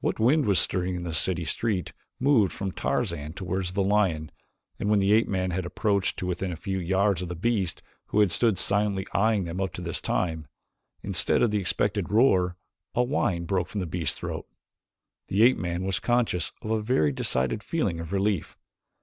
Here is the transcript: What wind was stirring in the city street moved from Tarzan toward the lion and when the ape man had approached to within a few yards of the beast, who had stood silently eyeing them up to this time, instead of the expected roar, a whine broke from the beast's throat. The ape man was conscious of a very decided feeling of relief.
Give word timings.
What 0.00 0.20
wind 0.20 0.44
was 0.44 0.60
stirring 0.60 0.96
in 0.96 1.04
the 1.04 1.14
city 1.14 1.44
street 1.44 1.94
moved 2.20 2.52
from 2.52 2.72
Tarzan 2.72 3.32
toward 3.32 3.68
the 3.68 3.82
lion 3.82 4.30
and 4.78 4.90
when 4.90 4.98
the 4.98 5.14
ape 5.14 5.28
man 5.28 5.50
had 5.50 5.64
approached 5.64 6.18
to 6.18 6.26
within 6.26 6.52
a 6.52 6.56
few 6.56 6.78
yards 6.78 7.22
of 7.22 7.30
the 7.30 7.34
beast, 7.34 7.82
who 8.08 8.20
had 8.20 8.30
stood 8.30 8.58
silently 8.58 9.06
eyeing 9.14 9.44
them 9.44 9.62
up 9.62 9.72
to 9.72 9.80
this 9.80 10.02
time, 10.02 10.46
instead 11.02 11.40
of 11.40 11.52
the 11.52 11.58
expected 11.58 12.10
roar, 12.12 12.58
a 12.94 13.02
whine 13.02 13.46
broke 13.46 13.68
from 13.68 13.80
the 13.80 13.86
beast's 13.86 14.18
throat. 14.18 14.46
The 15.28 15.42
ape 15.42 15.56
man 15.56 15.84
was 15.84 16.00
conscious 16.00 16.52
of 16.60 16.70
a 16.70 16.82
very 16.82 17.10
decided 17.10 17.62
feeling 17.62 17.98
of 17.98 18.12
relief. 18.12 18.58